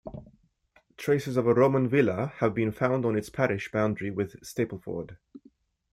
Traces 0.97 1.37
of 1.37 1.45
a 1.45 1.53
Roman 1.53 1.87
villa 1.87 2.33
have 2.37 2.55
been 2.55 2.71
found 2.71 3.05
on 3.05 3.15
its 3.15 3.29
parish 3.29 3.71
boundary 3.71 4.09
with 4.09 4.41
Stapleford. 4.43 5.17